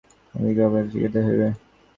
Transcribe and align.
আমাদিগকে 0.33 0.61
অপরের 0.67 0.83
নিকট 0.83 0.93
শিখিতে 0.93 1.19
হইবে। 1.27 1.47